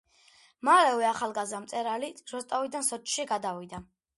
მალევე 0.69 1.05
ახალგაზრდა 1.09 1.59
მწერალი 1.65 2.11
როსტოვიდან 2.33 2.89
სოჭში 2.89 3.31
გადავიდა. 3.35 3.87